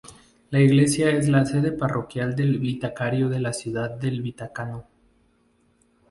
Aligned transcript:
La 0.49 0.59
iglesia 0.59 1.11
es 1.11 1.29
la 1.29 1.45
sede 1.45 1.71
parroquial 1.73 2.35
del 2.35 2.57
Vicariato 2.57 3.29
de 3.29 3.39
la 3.39 3.53
Ciudad 3.53 3.91
del 3.91 4.23
Vaticano. 4.23 4.87